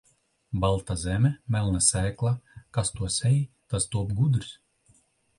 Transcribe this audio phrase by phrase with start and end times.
[0.61, 2.31] Balta zeme, melna sēkla,
[2.77, 3.35] kas to sēj,
[3.75, 4.51] tas top gudrs.